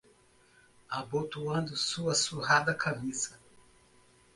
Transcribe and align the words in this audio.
Abotoando 0.89 1.75
sua 1.77 2.15
surrada 2.15 2.73
camisa 2.73 3.39